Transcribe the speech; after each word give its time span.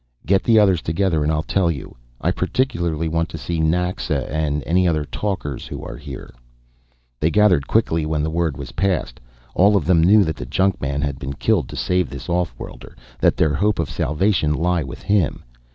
"Get 0.25 0.41
the 0.41 0.57
others 0.57 0.81
together 0.81 1.21
and 1.21 1.31
I'll 1.31 1.43
tell 1.43 1.69
you. 1.69 1.95
I 2.19 2.31
particularly 2.31 3.07
want 3.07 3.29
to 3.29 3.37
see 3.37 3.59
Naxa 3.59 4.27
and 4.33 4.63
any 4.65 4.87
other 4.87 5.05
talkers 5.05 5.67
who 5.67 5.83
are 5.83 5.95
here." 5.97 6.33
They 7.19 7.29
gathered 7.29 7.67
quickly 7.67 8.03
when 8.07 8.23
the 8.23 8.31
word 8.31 8.57
was 8.57 8.71
passed. 8.71 9.19
All 9.53 9.75
of 9.75 9.85
them 9.85 10.03
knew 10.03 10.23
that 10.23 10.37
the 10.37 10.47
junkman 10.47 11.03
had 11.03 11.19
been 11.19 11.33
killed 11.33 11.69
to 11.69 11.75
save 11.75 12.09
this 12.09 12.29
off 12.29 12.55
worlder, 12.57 12.97
that 13.19 13.37
their 13.37 13.53
hope 13.53 13.77
of 13.77 13.91
salvation 13.91 14.55
lay 14.55 14.83
with 14.83 15.03
him. 15.03 15.43